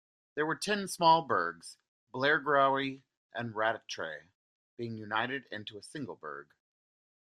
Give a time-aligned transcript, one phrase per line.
[0.33, 1.77] There were ten small burghs:
[2.11, 3.03] Blairgowrie
[3.35, 4.29] and Rattray
[4.75, 6.49] being united into a single burgh.